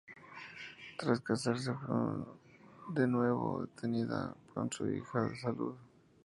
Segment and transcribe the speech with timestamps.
[0.97, 1.95] Tras casarse, fue
[2.99, 5.75] de nuevo detenida con su hija Salud.